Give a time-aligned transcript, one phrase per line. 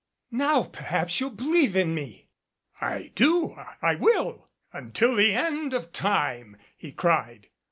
[0.31, 2.27] "Now perhaps you'll believe in me."
[2.81, 3.55] "I do.
[3.83, 4.49] I will.
[4.73, 7.49] Until the end of time," he cried.